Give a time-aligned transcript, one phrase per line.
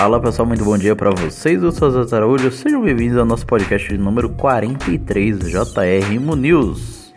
[0.00, 1.62] Fala pessoal, muito bom dia para vocês.
[1.62, 7.12] Eu sou Zé Araújo, sejam bem-vindos ao nosso podcast número 43 JR Imo News.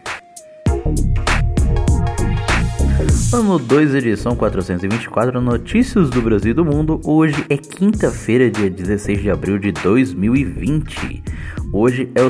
[3.33, 6.99] Ano 2, edição 424, Notícias do Brasil e do Mundo.
[7.05, 11.23] Hoje é quinta-feira, dia 16 de abril de 2020.
[11.71, 12.29] Hoje é o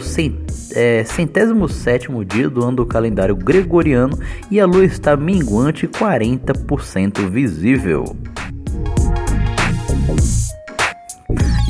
[0.76, 4.16] é, centésimo sétimo dia do ano do calendário gregoriano
[4.52, 8.06] e a lua está minguante 40% visível.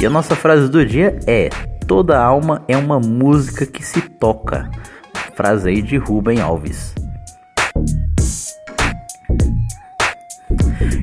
[0.04, 1.48] E a nossa frase do dia é:
[1.88, 4.70] Toda alma é uma música que se toca.
[5.34, 6.94] Frase aí de Rubem Alves.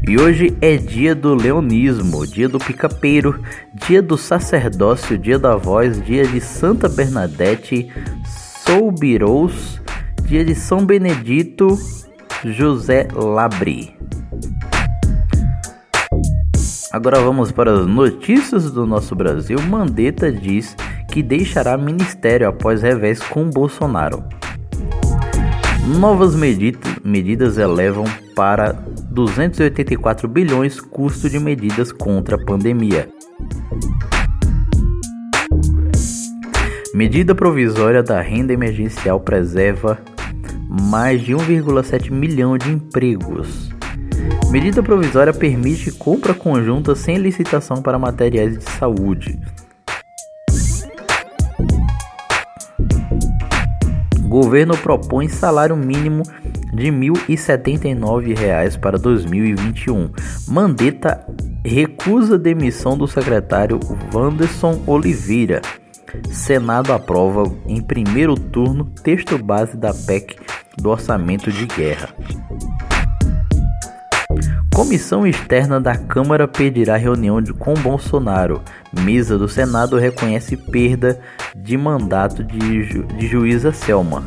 [0.07, 6.05] E hoje é dia do leonismo, dia do picapeiro, dia do sacerdócio, dia da voz,
[6.05, 7.91] dia de Santa Bernadette,
[8.67, 9.81] Soubirous,
[10.27, 11.69] dia de São Benedito,
[12.45, 14.00] José Labri.
[16.93, 19.61] Agora vamos para as notícias do nosso Brasil.
[19.63, 20.75] Mandetta diz
[21.09, 24.25] que deixará ministério após revés com Bolsonaro.
[26.01, 28.73] Novas medidas elevam para
[29.09, 33.09] 284 bilhões custo de medidas contra a pandemia.
[36.93, 39.97] Medida provisória da renda emergencial preserva
[40.69, 43.70] mais de 1,7 milhão de empregos.
[44.51, 49.39] Medida provisória permite compra conjunta sem licitação para materiais de saúde.
[54.23, 56.25] Governo propõe salário mínimo
[56.73, 60.11] de R$ 1.079 para 2021.
[60.49, 61.25] Mandetta
[61.65, 63.79] recusa demissão do secretário
[64.13, 65.63] Wanderson Oliveira.
[66.29, 70.37] Senado aprova em primeiro turno texto base da PEC
[70.77, 72.09] do orçamento de guerra.
[74.81, 78.63] Comissão externa da Câmara pedirá reunião de, com Bolsonaro.
[79.05, 81.21] Mesa do Senado reconhece perda
[81.55, 84.25] de mandato de, ju, de juíza Selma.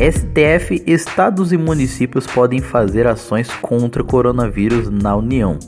[0.00, 5.58] STF, estados e municípios podem fazer ações contra coronavírus na União.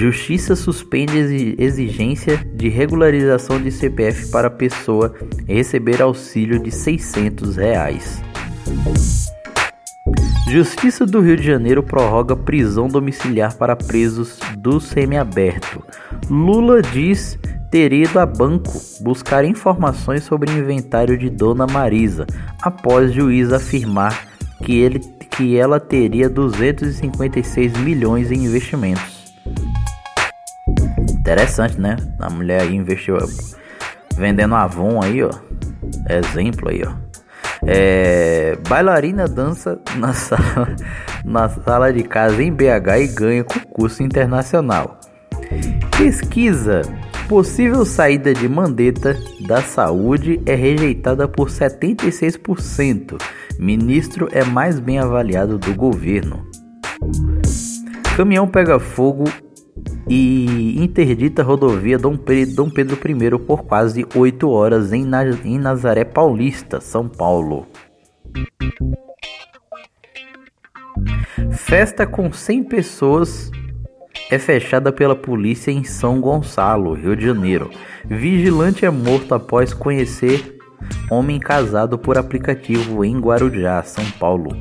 [0.00, 5.14] Justiça suspende exigência de regularização de CPF para pessoa
[5.46, 8.20] receber auxílio de 600 reais.
[10.54, 15.82] Justiça do Rio de Janeiro prorroga prisão domiciliar para presos do semiaberto.
[16.30, 17.36] Lula diz
[17.72, 18.70] ter ido a banco
[19.00, 22.24] buscar informações sobre o inventário de Dona Marisa,
[22.62, 24.28] após juiz afirmar
[24.62, 29.34] que, ele, que ela teria 256 milhões em investimentos.
[31.18, 31.96] Interessante, né?
[32.20, 33.16] A mulher aí investiu
[34.16, 35.32] vendendo Avon aí, ó.
[36.08, 37.03] Exemplo aí, ó.
[37.66, 40.74] É, bailarina dança na sala,
[41.24, 45.00] na sala de casa em BH e ganha concurso internacional.
[45.96, 46.82] Pesquisa:
[47.28, 49.16] possível saída de Mandetta
[49.46, 53.20] da saúde é rejeitada por 76%.
[53.58, 56.44] Ministro é mais bem avaliado do governo.
[58.16, 59.24] Caminhão pega fogo
[60.08, 65.06] e interdita a rodovia Dom Pedro, I por quase 8 horas em,
[65.44, 67.66] em Nazaré Paulista, São Paulo.
[71.52, 73.50] Festa com 100 pessoas
[74.30, 77.70] é fechada pela polícia em São Gonçalo, Rio de Janeiro.
[78.04, 80.58] Vigilante é morto após conhecer
[81.10, 84.56] homem casado por aplicativo em Guarujá, São Paulo.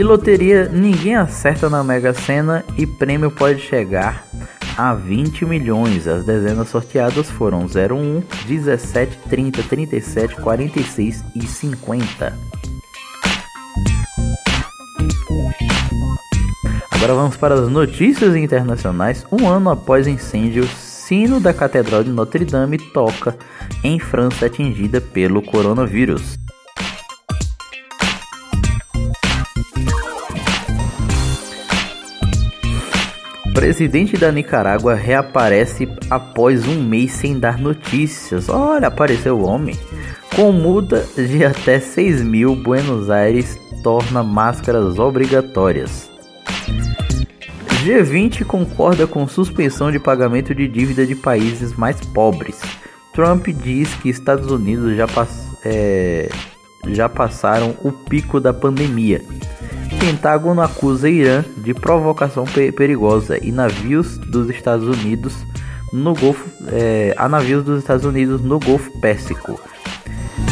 [0.00, 4.26] E loteria, ninguém acerta na Mega Sena e prêmio pode chegar
[4.74, 6.08] a 20 milhões.
[6.08, 12.34] As dezenas sorteadas foram 01, 17, 30, 37, 46 e 50.
[16.92, 19.26] Agora vamos para as notícias internacionais.
[19.30, 23.36] Um ano após incêndio, sino da Catedral de Notre Dame toca
[23.84, 26.38] em França atingida pelo coronavírus.
[33.54, 38.48] Presidente da Nicarágua reaparece após um mês sem dar notícias.
[38.48, 39.76] Olha, apareceu o homem.
[40.34, 46.10] Com multa de até 6 mil, Buenos Aires torna máscaras obrigatórias.
[47.84, 52.60] G20 concorda com suspensão de pagamento de dívida de países mais pobres.
[53.12, 56.30] Trump diz que Estados Unidos já, pass é,
[56.88, 59.22] já passaram o pico da pandemia.
[60.00, 65.34] Pentágono acusa Irã de provocação perigosa e navios dos Estados Unidos
[65.92, 69.60] no Golfo, é, a navios dos Estados Unidos no Golfo Pérsico.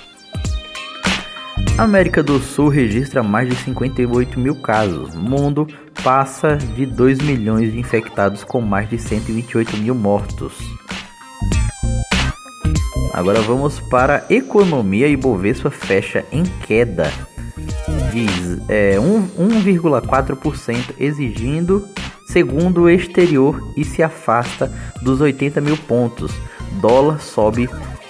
[1.81, 5.15] América do Sul registra mais de 58 mil casos.
[5.15, 5.67] Mundo
[6.03, 10.59] passa de 2 milhões de infectados com mais de 128 mil mortos.
[13.11, 15.07] Agora vamos para a economia.
[15.07, 17.11] Ibovespa fecha em queda
[18.11, 18.27] de
[18.69, 21.89] é, 1,4%, exigindo
[22.27, 26.31] segundo o exterior e se afasta dos 80 mil pontos.
[26.79, 27.67] Dólar sobe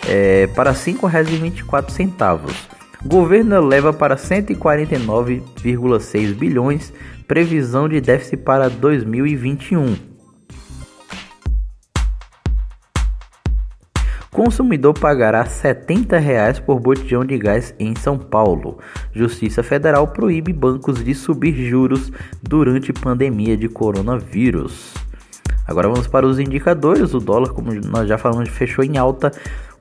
[0.10, 2.71] é, para R$ 5,24.
[3.04, 6.94] Governo leva para 149,6 bilhões,
[7.28, 9.96] previsão de déficit para 2021.
[14.30, 18.78] Consumidor pagará 70 reais por botijão de gás em São Paulo.
[19.12, 22.12] Justiça Federal proíbe bancos de subir juros
[22.42, 24.94] durante pandemia de coronavírus.
[25.68, 27.14] Agora vamos para os indicadores.
[27.14, 29.32] O dólar, como nós já falamos, fechou em alta.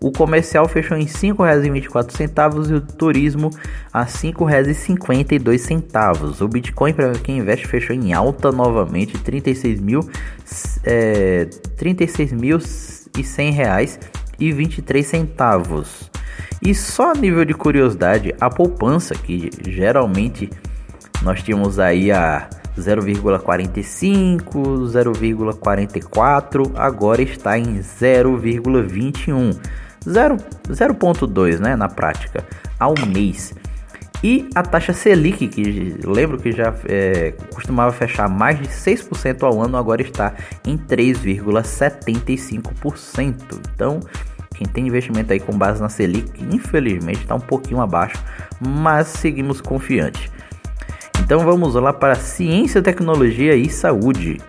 [0.03, 3.51] O comercial fechou em R$ 5,24 e o turismo
[3.93, 6.41] a R$ 5,52.
[6.41, 10.01] O Bitcoin, para quem investe, fechou em alta novamente, R$ 36 mil,
[10.85, 11.45] é,
[11.77, 12.59] 36 mil
[13.19, 14.01] e 100 reais
[14.39, 16.11] e 23 centavos.
[16.63, 20.49] E só a nível de curiosidade, a poupança que geralmente
[21.23, 29.59] nós tínhamos aí a 0,45, 0,44, agora está em 0,21,
[30.05, 32.45] 0,2, né, na prática,
[32.79, 33.55] ao mês.
[34.23, 39.63] E a taxa Selic, que lembro que já é, costumava fechar mais de 6% ao
[39.63, 40.35] ano, agora está
[40.67, 43.59] em 3,75%.
[43.75, 44.01] Então,
[44.55, 48.23] quem tem investimento aí com base na Selic, infelizmente está um pouquinho abaixo,
[48.61, 50.31] mas seguimos confiantes.
[51.31, 54.41] Então vamos lá para ciência, tecnologia e saúde.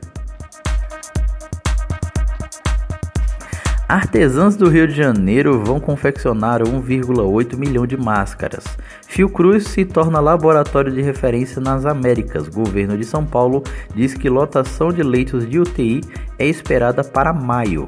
[3.87, 8.63] Artesãs do Rio de Janeiro vão confeccionar 1,8 milhão de máscaras.
[9.05, 12.47] Fiocruz se torna laboratório de referência nas Américas.
[12.47, 13.61] Governo de São Paulo
[13.93, 16.01] diz que lotação de leitos de UTI
[16.39, 17.87] é esperada para maio.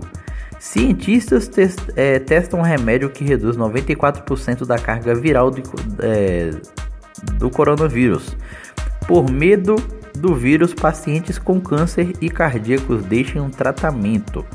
[0.59, 5.51] Cientistas test, é, testam um remédio que reduz 94% da carga viral
[5.99, 6.51] é,
[7.39, 8.37] do coronavírus.
[9.07, 9.75] Por medo
[10.15, 14.45] do vírus, pacientes com câncer e cardíacos deixam um tratamento.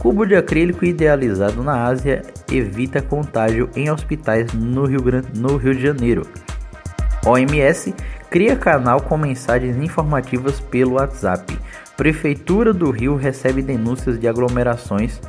[0.00, 5.74] Cubo de acrílico idealizado na Ásia evita contágio em hospitais no Rio, Grande, no Rio
[5.74, 6.26] de Janeiro.
[7.26, 7.94] OMS
[8.28, 11.58] cria canal com mensagens informativas pelo WhatsApp.
[11.96, 15.20] Prefeitura do Rio recebe denúncias de aglomerações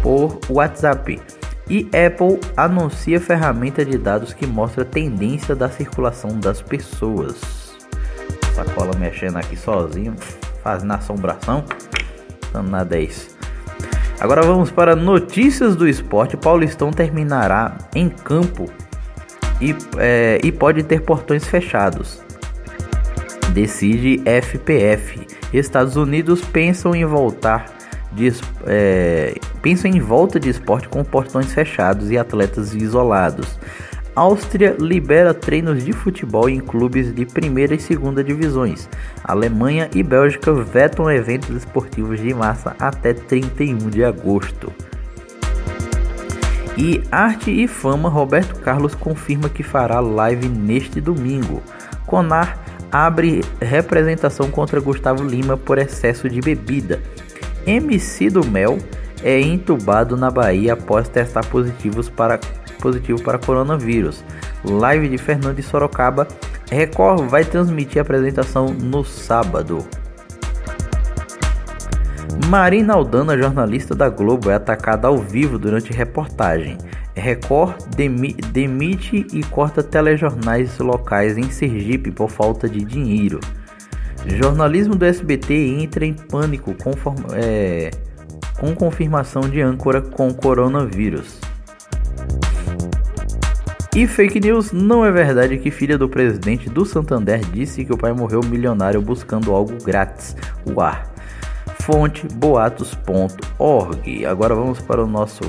[0.00, 1.20] por WhatsApp.
[1.68, 7.57] E Apple anuncia ferramenta de dados que mostra tendência da circulação das pessoas.
[8.58, 10.16] Sacola mexendo aqui sozinho,
[10.64, 11.64] fazendo assombração.
[12.68, 13.36] Nada é isso.
[14.18, 16.36] Agora vamos para notícias do esporte.
[16.36, 18.68] Paulistão terminará em campo
[19.60, 22.20] e, é, e pode ter portões fechados.
[23.52, 25.24] Decide FPF.
[25.52, 27.66] Estados Unidos pensam em voltar
[28.10, 28.32] de,
[28.66, 33.56] é, pensam em volta de esporte com portões fechados e atletas isolados.
[34.14, 38.88] Áustria libera treinos de futebol em clubes de primeira e segunda divisões.
[39.22, 44.72] Alemanha e Bélgica vetam eventos esportivos de massa até 31 de agosto.
[46.76, 51.60] E Arte e Fama, Roberto Carlos confirma que fará live neste domingo.
[52.06, 57.00] Conar abre representação contra Gustavo Lima por excesso de bebida.
[57.66, 58.78] MC do Mel
[59.22, 62.38] é entubado na Bahia após testar positivos para,
[62.78, 64.24] positivo para coronavírus.
[64.64, 66.26] Live de Fernando de Sorocaba.
[66.70, 69.86] Record vai transmitir a apresentação no sábado.
[72.48, 76.78] Marina Aldana, jornalista da Globo, é atacada ao vivo durante reportagem.
[77.14, 83.40] Record demi demite e corta telejornais locais em Sergipe por falta de dinheiro.
[84.26, 86.92] Jornalismo do SBT entra em pânico com,
[87.34, 87.90] é,
[88.58, 91.40] com confirmação de âncora com coronavírus.
[93.98, 97.98] E fake news não é verdade que filha do presidente do Santander disse que o
[97.98, 100.36] pai morreu milionário buscando algo grátis.
[100.64, 101.12] O ar.
[101.82, 104.24] Fonte boatos.org.
[104.24, 105.42] Agora vamos para o nosso.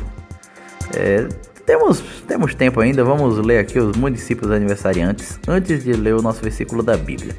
[0.95, 1.27] É,
[1.63, 6.41] temos, temos tempo ainda, vamos ler aqui os municípios aniversariantes antes de ler o nosso
[6.41, 7.35] versículo da Bíblia.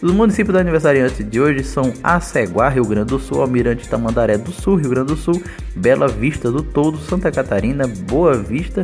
[0.00, 4.76] Os municípios aniversariantes de hoje são Aceguá, Rio Grande do Sul, Almirante Tamandaré do Sul,
[4.76, 5.42] Rio Grande do Sul,
[5.76, 8.80] Bela Vista do Todo, Santa Catarina, Boa Vista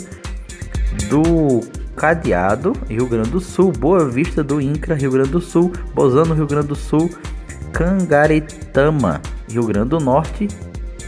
[1.08, 1.60] do
[1.96, 6.46] Cadeado, Rio Grande do Sul, Boa Vista do Incra, Rio Grande do Sul, Bozano, Rio
[6.46, 7.10] Grande do Sul,
[7.72, 10.48] Cangaretama, Rio Grande do Norte.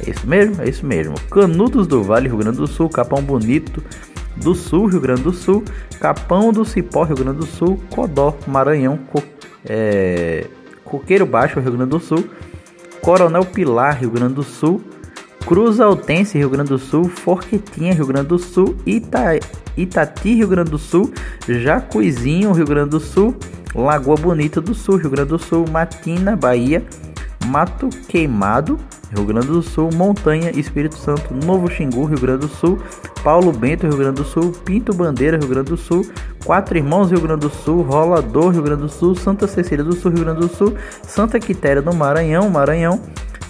[0.06, 0.60] É isso mesmo?
[0.60, 1.14] É isso mesmo.
[1.30, 3.82] Canudos do Vale, Rio Grande do Sul, Capão Bonito
[4.36, 5.64] do Sul, Rio Grande do Sul,
[6.00, 9.22] Capão do Cipó, Rio Grande do Sul, Codó, Maranhão, Co
[9.64, 10.46] é,
[10.84, 12.24] Coqueiro Baixo, Rio Grande do Sul,
[13.00, 14.82] Coronel Pilar, Rio Grande do Sul,
[15.46, 19.38] Cruz Altense, Rio Grande do Sul, Forquetinha, Rio Grande do Sul, Ita
[19.76, 21.12] Itati, Rio Grande do Sul,
[21.48, 23.34] Jacuizinho, Rio Grande do Sul,
[23.74, 26.84] Lagoa Bonita do Sul, Rio Grande do Sul, Matina, Bahia,
[27.46, 28.78] Mato Queimado,
[29.14, 32.78] Rio Grande do Sul, Montanha, Espírito Santo, Novo Xingu, Rio Grande do Sul,
[33.22, 36.06] Paulo Bento, Rio Grande do Sul, Pinto Bandeira, Rio Grande do Sul,
[36.44, 40.12] Quatro Irmãos, Rio Grande do Sul, Rolador, Rio Grande do Sul, Santa Cecília do Sul,
[40.12, 43.00] Rio Grande do Sul, Santa Quitéria do Maranhão, Maranhão,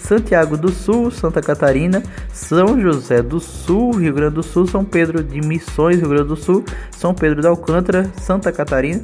[0.03, 5.23] Santiago do Sul, Santa Catarina, São José do Sul, Rio Grande do Sul, São Pedro
[5.23, 9.01] de Missões, Rio Grande do Sul, São Pedro de Alcântara, Santa Catarina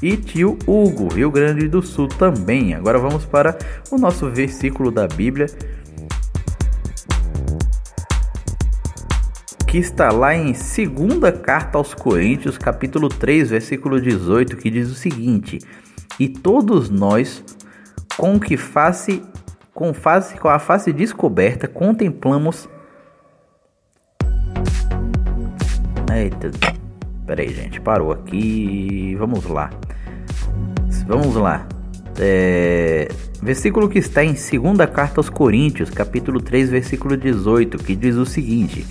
[0.00, 2.74] e tio Hugo, Rio Grande do Sul também.
[2.74, 3.58] Agora vamos para
[3.90, 5.46] o nosso versículo da Bíblia.
[9.66, 14.94] Que está lá em segunda carta aos Coríntios, capítulo 3, versículo 18, que diz o
[14.94, 15.58] seguinte:
[16.20, 17.42] E todos nós,
[18.16, 19.22] com que face
[19.76, 22.66] com, face, com a face descoberta, contemplamos.
[26.10, 26.50] Eita,
[27.26, 29.14] peraí, gente, parou aqui.
[29.18, 29.68] Vamos lá.
[31.06, 31.68] Vamos lá.
[32.18, 33.06] É,
[33.42, 38.24] versículo que está em 2 carta aos Coríntios, capítulo 3, versículo 18, que diz o
[38.24, 38.86] seguinte: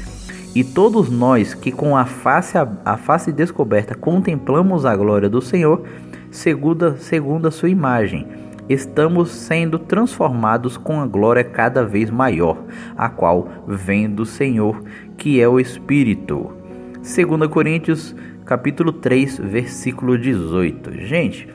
[0.54, 5.42] E todos nós que com a face, a, a face descoberta contemplamos a glória do
[5.42, 5.84] Senhor,
[6.30, 12.58] segundo, segundo a sua imagem estamos sendo transformados com a glória cada vez maior,
[12.98, 14.82] a qual vem do Senhor,
[15.18, 16.54] que é o Espírito.
[16.96, 20.94] 2 Coríntios, capítulo 3, versículo 18.
[21.06, 21.48] Gente,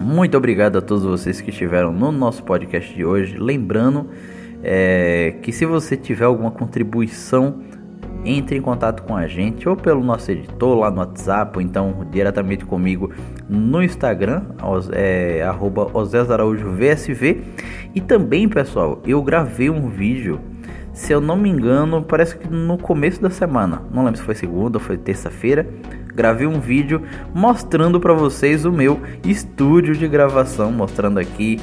[0.00, 3.36] muito obrigado a todos vocês que estiveram no nosso podcast de hoje.
[3.36, 4.08] Lembrando
[4.62, 7.60] é, que se você tiver alguma contribuição
[8.24, 12.06] entre em contato com a gente ou pelo nosso editor lá no WhatsApp ou então
[12.10, 13.10] diretamente comigo
[13.48, 14.42] no Instagram,
[14.92, 17.42] é, arroba VSV.
[17.94, 20.40] E também, pessoal, eu gravei um vídeo,
[20.92, 24.34] se eu não me engano, parece que no começo da semana, não lembro se foi
[24.34, 25.66] segunda ou foi terça-feira,
[26.14, 31.60] gravei um vídeo mostrando para vocês o meu estúdio de gravação, mostrando aqui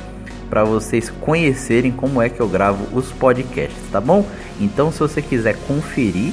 [0.55, 4.25] para vocês conhecerem como é que eu gravo os podcasts, tá bom?
[4.57, 6.31] Então, se você quiser conferir,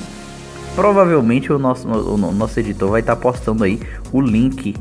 [0.76, 3.80] provavelmente o nosso, o, nosso editor vai estar tá postando aí
[4.12, 4.76] o link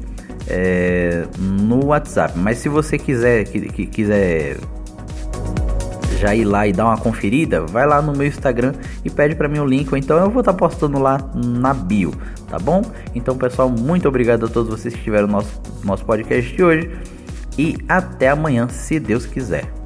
[0.48, 2.38] é, no WhatsApp.
[2.38, 4.58] Mas se você quiser, que, que, quiser
[6.20, 9.48] já ir lá e dar uma conferida, vai lá no meu Instagram e pede para
[9.48, 12.14] mim o link, ou então eu vou estar tá postando lá na bio,
[12.48, 12.84] tá bom?
[13.16, 16.92] Então, pessoal, muito obrigado a todos vocês que estiveram no nosso, nosso podcast de hoje
[17.58, 19.81] e até amanhã, se Deus quiser.